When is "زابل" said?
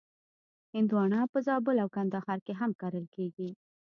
1.47-1.75